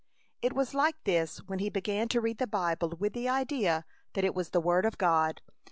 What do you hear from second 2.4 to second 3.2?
Bible with